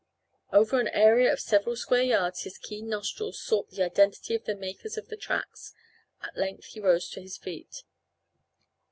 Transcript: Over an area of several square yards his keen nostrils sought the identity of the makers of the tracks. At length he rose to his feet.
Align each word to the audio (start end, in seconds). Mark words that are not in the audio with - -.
Over 0.51 0.79
an 0.79 0.87
area 0.87 1.31
of 1.31 1.39
several 1.39 1.75
square 1.75 2.01
yards 2.01 2.41
his 2.41 2.57
keen 2.57 2.89
nostrils 2.89 3.39
sought 3.39 3.69
the 3.69 3.83
identity 3.83 4.33
of 4.33 4.45
the 4.45 4.55
makers 4.55 4.97
of 4.97 5.09
the 5.09 5.15
tracks. 5.15 5.75
At 6.23 6.35
length 6.35 6.65
he 6.65 6.79
rose 6.79 7.07
to 7.11 7.21
his 7.21 7.37
feet. 7.37 7.83